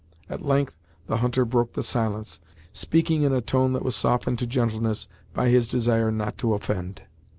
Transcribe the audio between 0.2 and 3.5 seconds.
At length the hunter broke the silence, speaking in a